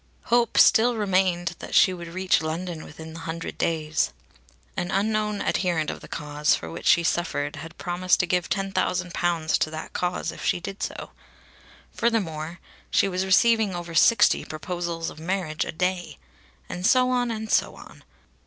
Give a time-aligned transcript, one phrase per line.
[0.33, 4.11] Hope still remained that she would reach London within the hundred days.
[4.75, 8.71] An unknown adherent of the cause for which she suffered had promised to give ten
[8.71, 11.11] thousand pounds to that cause if she did so.
[11.93, 12.59] Furthermore,
[12.89, 16.17] she was receiving over sixty proposals of marriage a day.
[16.67, 18.01] And so on and so on!